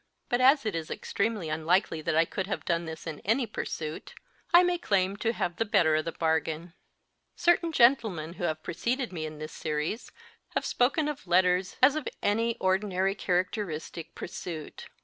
[0.29, 4.15] But as it is extremely unlikely that I could have done this in any pursuit,
[4.51, 6.73] I may claim to have the better of the bargain.
[7.35, 10.11] Certain gentlemen who have preceded me in this series
[10.55, 14.87] have spoken of letters as of any ordinary characteristic pursuit.